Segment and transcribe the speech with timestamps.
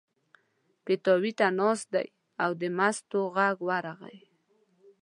[0.85, 2.05] پیتاوي ته ناست دی
[2.43, 4.17] او د مستو غږ ورغی.